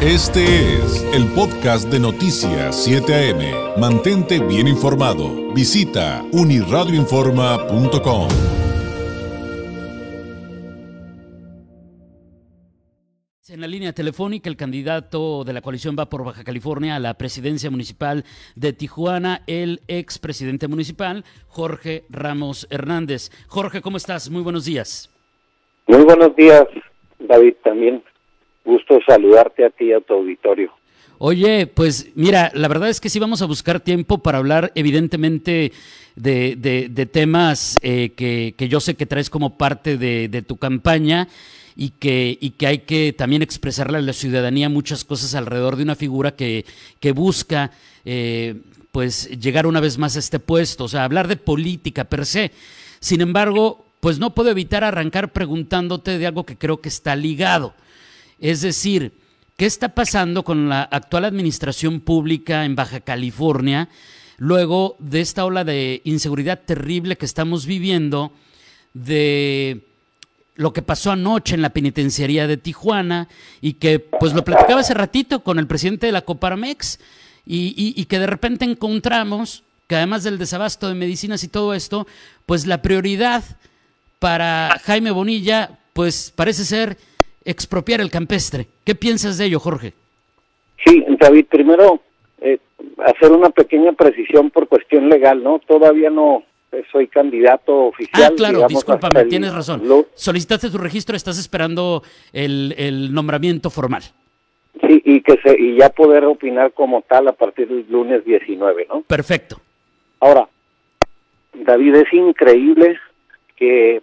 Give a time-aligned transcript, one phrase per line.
[0.00, 0.44] Este
[0.76, 3.80] es el podcast de Noticias 7 AM.
[3.80, 5.52] Mantente bien informado.
[5.52, 8.28] Visita uniradioinforma.com.
[13.48, 17.14] En la línea telefónica, el candidato de la coalición va por Baja California a la
[17.14, 18.24] presidencia municipal
[18.54, 23.32] de Tijuana, el expresidente municipal, Jorge Ramos Hernández.
[23.48, 24.30] Jorge, ¿cómo estás?
[24.30, 25.12] Muy buenos días.
[25.88, 26.68] Muy buenos días,
[27.18, 28.00] David, también.
[28.68, 30.70] Gusto saludarte a ti a tu auditorio.
[31.16, 35.72] Oye, pues mira, la verdad es que sí vamos a buscar tiempo para hablar evidentemente
[36.16, 41.28] de, temas eh, que, yo sé que traes como parte de, tu campaña
[41.76, 45.84] y que, y que hay que también expresarle a la ciudadanía muchas cosas alrededor de
[45.84, 46.66] una figura que,
[47.00, 47.70] que busca
[48.04, 48.56] eh,
[48.92, 52.52] pues llegar una vez más a este puesto, o sea, hablar de política per se.
[53.00, 57.72] Sin embargo, pues no puedo evitar arrancar preguntándote de algo que creo que está ligado.
[58.38, 59.12] Es decir,
[59.56, 63.88] ¿qué está pasando con la actual administración pública en Baja California
[64.38, 68.32] luego de esta ola de inseguridad terrible que estamos viviendo,
[68.94, 69.80] de
[70.54, 73.28] lo que pasó anoche en la penitenciaría de Tijuana
[73.60, 76.98] y que pues lo platicaba hace ratito con el presidente de la Coparmex
[77.46, 82.06] y, y que de repente encontramos que además del desabasto de medicinas y todo esto,
[82.44, 83.42] pues la prioridad
[84.18, 86.98] para Jaime Bonilla pues parece ser
[87.50, 88.66] expropiar el campestre.
[88.84, 89.94] ¿Qué piensas de ello, Jorge?
[90.84, 92.00] Sí, David, primero
[92.40, 92.58] eh,
[92.98, 95.58] hacer una pequeña precisión por cuestión legal, ¿no?
[95.58, 96.44] Todavía no
[96.92, 98.32] soy candidato oficial.
[98.32, 99.82] Ah, claro, discúlpame, tienes razón.
[100.14, 104.02] Solicitaste tu registro, estás esperando el, nombramiento formal.
[104.86, 108.86] Sí, y que se, y ya poder opinar como tal a partir del lunes 19,
[108.88, 109.02] ¿no?
[109.02, 109.60] Perfecto.
[110.20, 110.48] Ahora,
[111.54, 112.98] David, es increíble
[113.56, 114.02] que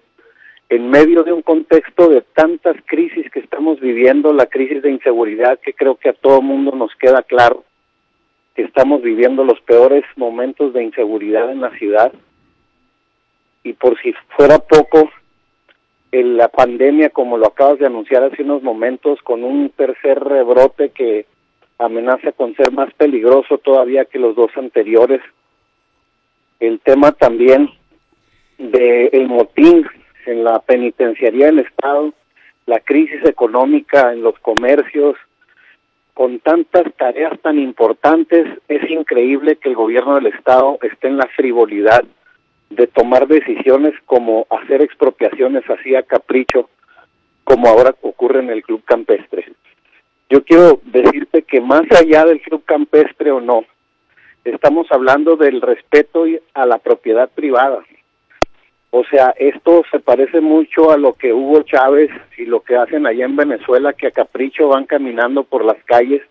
[0.70, 5.60] en medio de un contexto de tantas crisis que estamos viviendo, la crisis de inseguridad,
[5.60, 7.64] que creo que a todo mundo nos queda claro
[8.56, 12.14] que estamos viviendo los peores momentos de inseguridad en la ciudad.
[13.64, 15.12] Y por si fuera poco,
[16.12, 20.90] en la pandemia, como lo acabas de anunciar hace unos momentos, con un tercer rebrote
[20.92, 21.26] que
[21.78, 25.22] amenaza con ser más peligroso todavía que los dos anteriores.
[26.62, 27.70] El tema también
[28.58, 29.86] de el motín
[30.28, 32.14] en la penitenciaría del Estado,
[32.66, 35.16] la crisis económica en los comercios,
[36.14, 41.28] con tantas tareas tan importantes, es increíble que el gobierno del Estado esté en la
[41.36, 42.04] frivolidad
[42.70, 46.70] de tomar decisiones como hacer expropiaciones así a capricho,
[47.44, 49.52] como ahora ocurre en el Club Campestre.
[50.30, 53.66] Yo quiero decirte que más allá del Club Campestre o no,
[54.44, 57.84] estamos hablando del respeto a la propiedad privada.
[58.98, 63.06] O sea, esto se parece mucho a lo que Hugo Chávez y lo que hacen
[63.06, 66.22] allá en Venezuela, que a capricho van caminando por las calles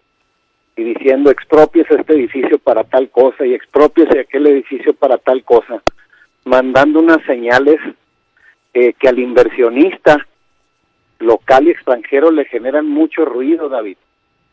[0.75, 5.83] y diciendo expropiese este edificio para tal cosa y expropiese aquel edificio para tal cosa,
[6.47, 7.77] mandando unas señales
[8.73, 10.27] eh, que al inversionista
[11.19, 13.99] local y extranjero le generan mucho ruido, David,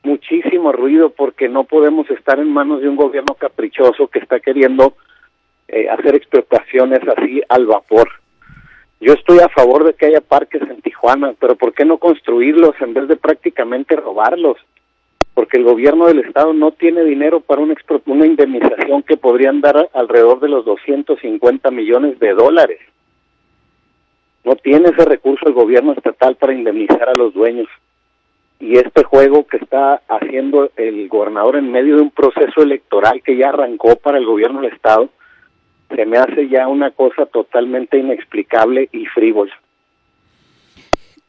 [0.04, 4.98] muchísimo ruido, porque no podemos estar en manos de un gobierno caprichoso que está queriendo
[5.72, 8.10] eh, hacer expropiaciones así al vapor.
[9.00, 12.76] Yo estoy a favor de que haya parques en Tijuana, pero ¿por qué no construirlos
[12.82, 14.58] en vez de prácticamente robarlos?
[15.34, 19.90] Porque el gobierno del estado no tiene dinero para una, una indemnización que podrían dar
[19.94, 22.80] alrededor de los 250 millones de dólares.
[24.44, 27.70] No tiene ese recurso el gobierno estatal para indemnizar a los dueños.
[28.60, 33.38] Y este juego que está haciendo el gobernador en medio de un proceso electoral que
[33.38, 35.10] ya arrancó para el gobierno del estado,
[35.96, 39.54] se me hace ya una cosa totalmente inexplicable y frívola.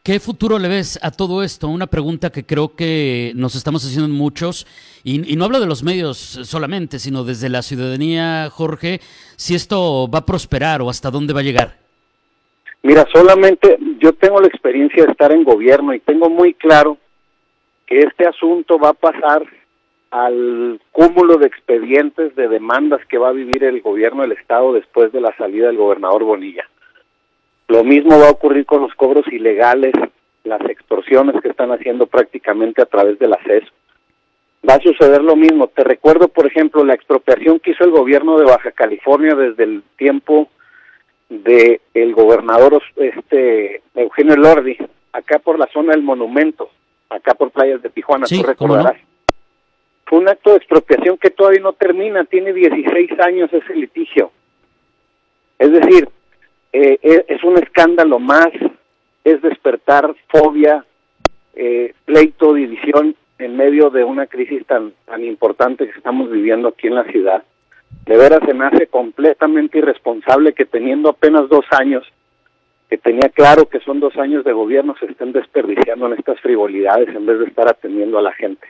[0.03, 1.69] ¿Qué futuro le ves a todo esto?
[1.69, 4.67] Una pregunta que creo que nos estamos haciendo muchos,
[5.05, 8.99] y, no hablo de los medios solamente, sino desde la ciudadanía, Jorge,
[9.37, 11.77] si esto va a prosperar o hasta dónde va a llegar.
[12.83, 16.99] Mira, solamente yo tengo la experiencia de estar en gobierno y tengo muy claro
[17.87, 19.45] que este asunto va a pasar
[20.13, 25.11] al cúmulo de expedientes de demandas que va a vivir el gobierno del estado después
[25.11, 26.69] de la salida del gobernador Bonilla.
[27.69, 29.95] Lo mismo va a ocurrir con los cobros ilegales,
[30.45, 33.73] las extorsiones que están haciendo prácticamente a través del acceso.
[34.69, 35.69] Va a suceder lo mismo.
[35.69, 39.83] Te recuerdo, por ejemplo, la expropiación que hizo el gobierno de Baja California desde el
[39.97, 40.51] tiempo
[41.31, 44.77] de el gobernador este Eugenio Lordi,
[45.15, 46.69] acá por la zona del monumento,
[47.09, 48.97] acá por playas de Tijuana, tú recordarás
[50.11, 54.31] un acto de expropiación que todavía no termina, tiene 16 años ese litigio.
[55.59, 56.09] Es decir,
[56.73, 58.49] eh, e, es un escándalo más,
[59.25, 60.85] es despertar fobia,
[61.55, 66.89] eh, pleito, división en medio de una crisis tan, tan importante que estamos viviendo aquí
[66.89, 67.43] en la ciudad.
[68.07, 72.05] De veras se me hace completamente irresponsable que teniendo apenas dos años,
[72.89, 77.09] que tenía claro que son dos años de gobierno, se estén desperdiciando en estas frivolidades
[77.09, 78.67] en vez de estar atendiendo a la gente.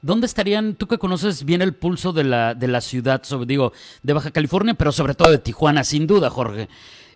[0.00, 3.72] ¿Dónde estarían, tú que conoces bien el pulso de la, de la ciudad, sobre, digo,
[4.02, 6.68] de Baja California, pero sobre todo de Tijuana, sin duda, Jorge?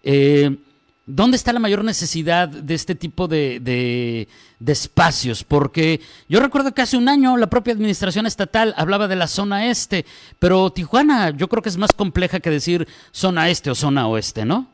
[0.03, 0.57] Eh,
[1.05, 5.43] ¿Dónde está la mayor necesidad de este tipo de, de, espacios?
[5.43, 9.69] Porque yo recuerdo que hace un año la propia administración estatal hablaba de la zona
[9.69, 10.05] este,
[10.39, 14.45] pero Tijuana yo creo que es más compleja que decir zona este o zona oeste,
[14.45, 14.69] ¿no?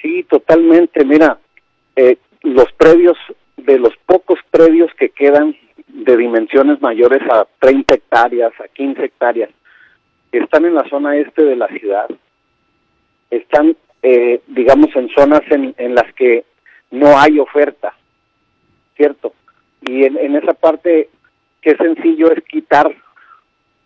[0.00, 1.04] Sí, totalmente.
[1.04, 1.38] Mira,
[1.96, 3.18] eh, los predios,
[3.58, 5.54] de los pocos predios que quedan
[5.94, 9.50] de dimensiones mayores a 30 hectáreas, a 15 hectáreas,
[10.32, 12.08] están en la zona este de la ciudad.
[13.30, 16.44] Están, eh, digamos, en zonas en, en, las que
[16.90, 17.94] no hay oferta,
[18.96, 19.32] ¿cierto?
[19.82, 21.10] Y en, en esa parte,
[21.62, 22.92] qué sencillo es quitar,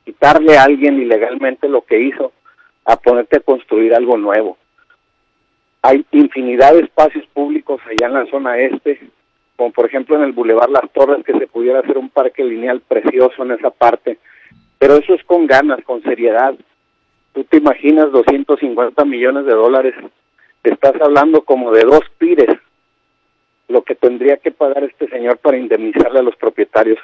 [0.07, 2.33] quitarle a alguien ilegalmente lo que hizo,
[2.87, 4.57] a ponerte a construir algo nuevo.
[5.83, 9.11] Hay infinidad de espacios públicos allá en la zona este,
[9.59, 12.81] como por ejemplo en el Boulevard Las Torres, que se pudiera hacer un parque lineal
[12.81, 14.19] precioso en esa parte.
[14.79, 16.55] Pero eso es con ganas, con seriedad.
[17.33, 19.97] Tú te imaginas 250 millones de dólares,
[20.63, 22.57] estás hablando como de dos pires,
[23.67, 26.99] lo que tendría que pagar este señor para indemnizarle a los propietarios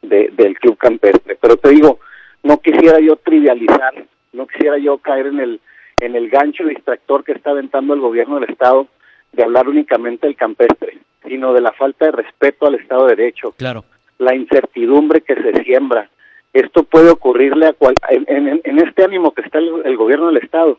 [0.00, 1.36] de, del club campestre.
[1.38, 1.98] Pero te digo,
[2.42, 4.02] no quisiera yo trivializar,
[4.32, 5.60] no quisiera yo caer en el
[5.98, 8.86] en el gancho distractor que está aventando el gobierno del estado
[9.32, 13.52] de hablar únicamente del campestre sino de la falta de respeto al Estado de Derecho.
[13.52, 13.84] Claro.
[14.18, 16.08] La incertidumbre que se siembra.
[16.52, 20.78] Esto puede ocurrirle a cual, en, en, este ánimo que está el, gobierno del Estado,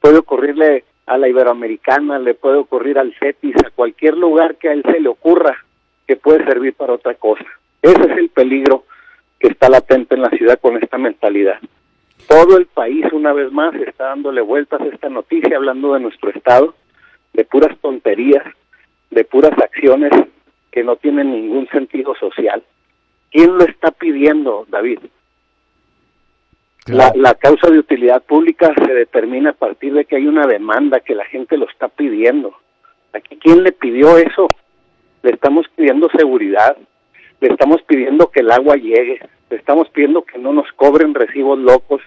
[0.00, 4.72] puede ocurrirle a la Iberoamericana, le puede ocurrir al CETIS, a cualquier lugar que a
[4.72, 5.64] él se le ocurra
[6.06, 7.44] que puede servir para otra cosa.
[7.82, 8.84] Ese es el peligro
[9.40, 11.58] que está latente en la ciudad con esta mentalidad.
[12.28, 16.30] Todo el país, una vez más, está dándole vueltas a esta noticia, hablando de nuestro
[16.30, 16.74] Estado,
[17.32, 18.44] de puras tonterías,
[19.10, 20.12] de puras acciones
[20.70, 22.62] que no tienen ningún sentido social.
[23.30, 25.00] ¿Quién lo está pidiendo, David?
[26.86, 31.00] La, la, causa de utilidad pública se determina a partir de que hay una demanda
[31.00, 32.54] que la gente lo está pidiendo.
[33.12, 34.46] Aquí, ¿quién le pidió eso?
[35.22, 36.76] Le estamos pidiendo seguridad,
[37.40, 39.18] le estamos pidiendo que el agua llegue,
[39.50, 42.02] le estamos pidiendo que no nos cobren recibos locos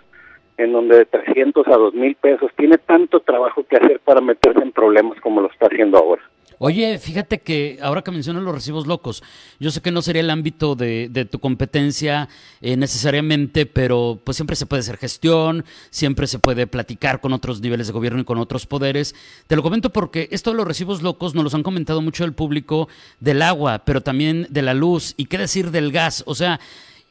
[0.57, 4.62] en donde de 300 a 2 mil pesos tiene tanto trabajo que hacer para meterse
[4.62, 6.22] en problemas como lo está haciendo ahora.
[6.61, 9.23] Oye, fíjate que ahora que mencionas los recibos locos,
[9.61, 12.27] yo sé que no sería el ámbito de, de tu competencia
[12.59, 17.61] eh, necesariamente, pero pues siempre se puede hacer gestión, siempre se puede platicar con otros
[17.61, 19.15] niveles de gobierno y con otros poderes.
[19.47, 22.33] Te lo comento porque esto de los recibos locos nos los han comentado mucho el
[22.33, 22.89] público
[23.21, 26.25] del agua, pero también de la luz y qué decir del gas.
[26.27, 26.59] O sea,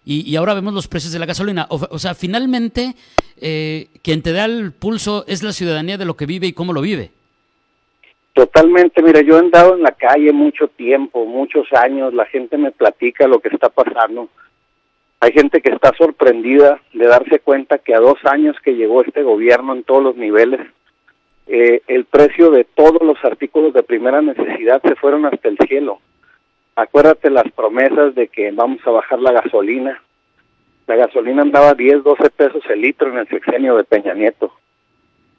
[0.05, 1.67] y, ahora vemos los precios de la gasolina.
[1.71, 2.97] O, o sea, finalmente,
[3.39, 6.75] eh, quien te da el pulso es la ciudadanía de lo que vive y cómo
[6.75, 7.13] lo vive.
[8.39, 12.71] Totalmente, mira, yo he andado en la calle mucho tiempo, muchos años, la gente me
[12.71, 14.29] platica lo que está pasando.
[15.19, 19.25] Hay gente que está sorprendida de darse cuenta que a dos años que llegó este
[19.25, 20.61] gobierno en todos los niveles,
[21.49, 25.99] eh, el precio de todos los artículos de primera necesidad se fueron hasta el cielo.
[26.77, 30.01] Acuérdate las promesas de que vamos a bajar la gasolina.
[30.87, 34.53] La gasolina andaba 10, 12 pesos el litro en el sexenio de Peña Nieto.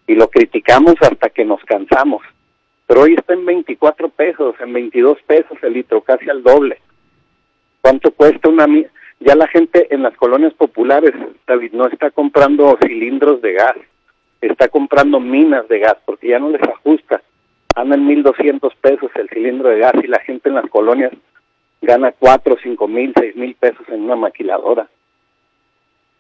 [0.06, 2.24] Y lo criticamos hasta que nos cansamos
[2.90, 6.82] pero hoy está en 24 pesos, en 22 pesos el litro, casi al doble.
[7.82, 8.66] ¿Cuánto cuesta una...
[9.20, 11.14] Ya la gente en las colonias populares,
[11.46, 13.76] David, no está comprando cilindros de gas,
[14.42, 17.22] está comprando minas de gas, porque ya no les ajusta.
[17.76, 21.12] Anda en 1.200 pesos el cilindro de gas y la gente en las colonias
[21.84, 24.88] gana 4, 5 mil, 6 mil pesos en una maquiladora.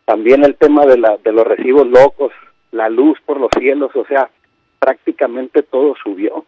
[0.05, 2.31] También el tema de, la, de los recibos locos,
[2.71, 4.29] la luz por los cielos, o sea,
[4.77, 6.45] prácticamente todo subió.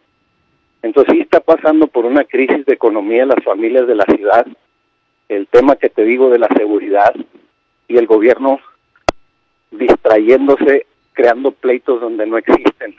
[1.52, 4.46] Pasando por una crisis de economía las familias de la ciudad,
[5.28, 7.14] el tema que te digo de la seguridad
[7.88, 8.58] y el gobierno
[9.70, 12.96] distrayéndose, creando pleitos donde no existen,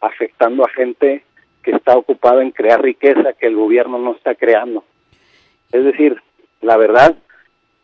[0.00, 1.22] afectando a gente
[1.62, 4.82] que está ocupada en crear riqueza que el gobierno no está creando.
[5.70, 6.20] Es decir,
[6.62, 7.14] la verdad,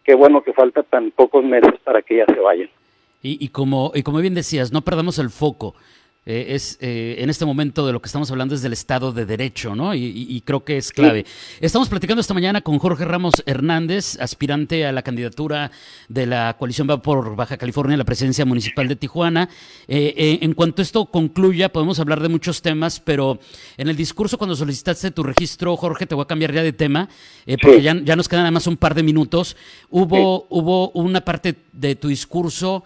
[0.03, 2.71] qué bueno que falta tan pocos meses para que ya se vayan.
[3.23, 5.77] Y, y como, y como bien decías, no perdamos el foco
[6.29, 9.25] eh, es eh, en este momento de lo que estamos hablando es del Estado de
[9.25, 9.95] Derecho, ¿no?
[9.95, 11.25] Y, creo que es clave.
[11.61, 15.71] Estamos platicando esta mañana con Jorge Ramos Hernández, aspirante a la candidatura
[16.09, 19.49] de la coalición Va por Baja California a la presidencia municipal de Tijuana.
[19.87, 23.39] Eh, en cuanto esto concluya, podemos hablar de muchos temas, pero
[23.77, 27.09] en el discurso cuando solicitaste tu registro, Jorge, te voy a cambiar ya de tema,
[27.63, 29.57] porque ya, ya, nos quedan además un par de minutos.
[29.91, 32.83] Hubo, hubo una parte de tu discurso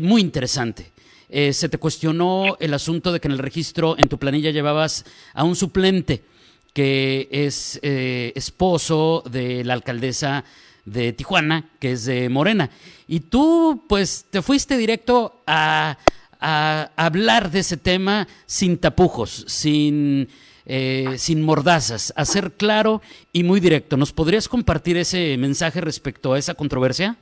[0.00, 0.92] muy interesante.
[1.28, 5.04] Eh, se te cuestionó el asunto de que en el registro, en tu planilla llevabas
[5.34, 6.24] a un suplente
[6.72, 10.44] que es eh, esposo de la alcaldesa
[10.84, 12.70] de Tijuana, que es de Morena.
[13.06, 15.98] Y tú, pues, te fuiste directo a,
[16.40, 20.28] hablar de ese tema sin tapujos, sin,
[20.66, 23.96] eh, sin mordazas, a ser claro y muy directo.
[23.96, 27.16] ¿Nos podrías compartir ese mensaje respecto a esa controversia?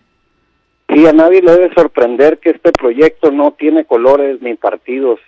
[0.89, 5.21] Sí, a nadie le debe sorprender que este proyecto no tiene colores ni partidos.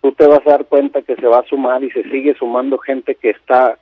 [0.00, 2.78] Tú te vas a dar cuenta que se va a sumar y se sigue sumando
[2.78, 3.78] gente que está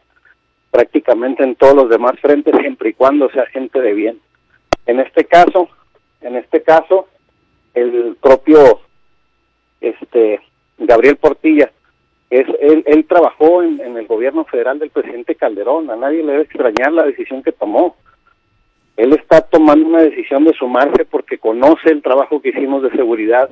[0.70, 4.20] prácticamente en todos los demás frentes siempre y cuando sea gente de bien.
[4.86, 5.68] En este caso,
[6.20, 7.08] en este caso,
[7.74, 8.80] el propio
[9.80, 10.40] este
[10.78, 11.70] Gabriel Portilla,
[12.30, 16.32] es él, él trabajó en, en el gobierno federal del presidente Calderón, a nadie le
[16.32, 17.96] debe extrañar la decisión que tomó
[19.00, 23.48] él está tomando una decisión de sumarse porque conoce el trabajo que hicimos de seguridad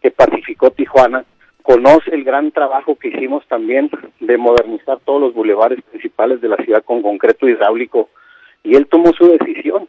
[0.00, 1.24] que pacificó Tijuana,
[1.64, 6.56] conoce el gran trabajo que hicimos también de modernizar todos los bulevares principales de la
[6.58, 8.08] ciudad con concreto hidráulico
[8.62, 9.88] y él tomó su decisión.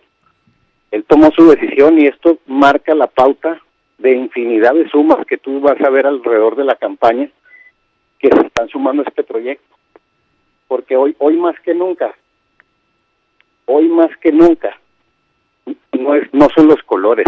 [0.90, 3.62] Él tomó su decisión y esto marca la pauta
[4.00, 7.30] de infinidad de sumas que tú vas a ver alrededor de la campaña
[8.18, 9.76] que se están sumando a este proyecto.
[10.68, 12.16] Porque hoy hoy más que nunca
[13.72, 14.76] hoy más que nunca
[15.94, 17.28] no es no son los colores.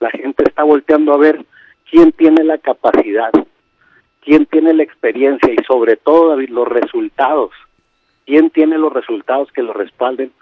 [0.00, 1.44] La gente está volteando a ver
[1.90, 3.30] quién tiene la capacidad,
[4.22, 7.52] quién tiene la experiencia y sobre todo David, los resultados.
[8.24, 10.32] ¿Quién tiene los resultados que lo respalden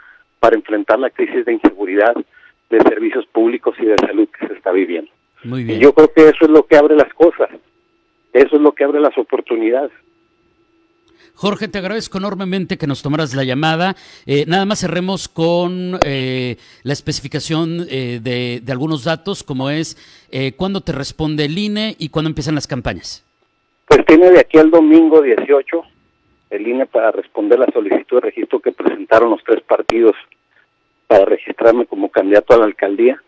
[0.41, 2.15] para enfrentar la crisis de inseguridad
[2.71, 5.11] de servicios públicos y de salud que se está viviendo?
[5.43, 5.79] Muy bien.
[5.79, 7.51] Y yo creo que eso es lo que abre las cosas.
[8.33, 9.93] Eso es lo que abre las oportunidades.
[11.37, 13.97] Jorge, te agradezco enormemente que nos tomaras la llamada.
[14.25, 19.97] Eh, nada más cerremos con eh, la especificación eh, de, algunos datos, como es
[20.57, 23.25] cuándo te responde el INE y cuándo empiezan las campañas.
[23.87, 25.83] Pues tiene de aquí al domingo 18
[26.51, 30.15] el INE para responder la solicitud de registro que presentaron los tres partidos
[31.07, 33.21] para registrarme como candidato a la alcaldía.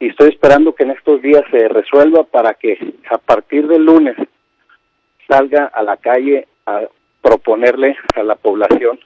[0.00, 4.16] Y estoy esperando que en estos días se resuelva para que a partir del lunes
[5.28, 6.82] salga a la calle a
[7.22, 8.98] proponerle a la población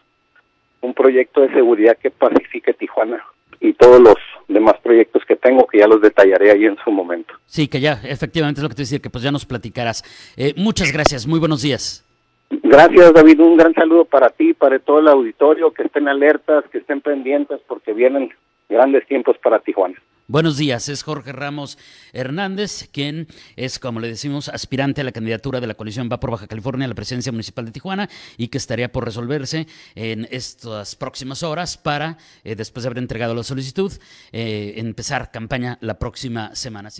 [0.80, 3.22] un proyecto de seguridad que pacifique Tijuana
[3.60, 4.16] y todos los
[4.48, 7.34] demás proyectos que tengo que ya los detallaré ahí en su momento.
[7.46, 10.02] Sí, que ya efectivamente es lo que te decía, que pues ya nos platicarás.
[10.36, 12.04] Eh, muchas gracias, muy buenos días.
[12.50, 16.78] Gracias David, un gran saludo para ti, para todo el auditorio, que estén alertas, que
[16.78, 18.32] estén pendientes porque vienen
[18.68, 19.96] grandes tiempos para Tijuana.
[20.28, 21.78] Buenos días, es Jorge Ramos
[22.12, 26.32] Hernández, quien es, como le decimos, aspirante a la candidatura de la coalición Va por
[26.32, 30.96] Baja California a la presidencia municipal de Tijuana y que estaría por resolverse en estas
[30.96, 33.92] próximas horas para, eh, después de haber entregado la solicitud,
[34.32, 36.90] eh, empezar campaña la próxima semana.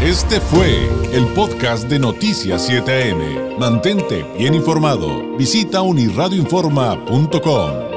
[0.00, 3.58] Este fue el podcast de Noticias 7am.
[3.58, 5.36] Mantente bien informado.
[5.36, 7.89] Visita unirradioinforma.com.